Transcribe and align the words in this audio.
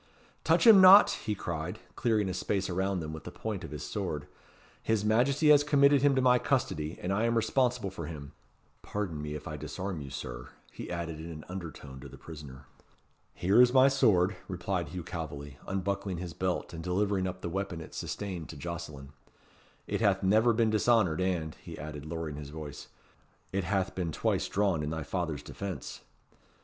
"Touch 0.43 0.65
him 0.65 0.81
not!" 0.81 1.11
he 1.11 1.35
cried, 1.35 1.77
clearing 1.95 2.27
a 2.27 2.33
space 2.33 2.71
around 2.71 3.01
them 3.01 3.13
with 3.13 3.23
the 3.23 3.29
point 3.29 3.63
of 3.63 3.69
his 3.69 3.83
sword. 3.83 4.25
"His 4.81 5.05
Majesty 5.05 5.49
has 5.49 5.63
committed 5.63 6.01
him 6.01 6.15
to 6.15 6.23
my 6.23 6.39
custody, 6.39 6.97
and 6.99 7.13
I 7.13 7.25
am 7.25 7.35
responsible 7.37 7.91
for 7.91 8.07
him. 8.07 8.31
Pardon 8.81 9.21
me 9.21 9.35
if 9.35 9.47
I 9.47 9.57
disarm 9.57 10.01
you, 10.01 10.09
Sir," 10.09 10.49
he 10.71 10.89
added 10.89 11.19
in 11.19 11.29
an 11.29 11.45
undertone 11.47 11.99
to 11.99 12.09
the 12.09 12.17
prisoner. 12.17 12.65
"Here 13.35 13.61
is 13.61 13.73
my 13.73 13.87
sword," 13.89 14.35
replied 14.47 14.87
Hugh 14.87 15.03
Calveley, 15.03 15.57
unbuckling 15.67 16.17
his 16.17 16.33
belt 16.33 16.73
and 16.73 16.83
delivering 16.83 17.27
up 17.27 17.41
the 17.41 17.47
weapon 17.49 17.79
it 17.79 17.93
sustained 17.93 18.49
to 18.49 18.57
Jocelyn; 18.57 19.09
"it 19.85 20.01
hath 20.01 20.23
never 20.23 20.51
been 20.51 20.71
dishonoured, 20.71 21.21
and," 21.21 21.53
he 21.61 21.77
added, 21.77 22.07
lowering 22.07 22.37
his 22.37 22.49
voice, 22.49 22.87
"it 23.51 23.65
hath 23.65 23.93
been 23.93 24.11
twice 24.11 24.47
drawn 24.47 24.81
in 24.81 24.89
thy 24.89 25.03
father's 25.03 25.43
defence." 25.43 26.01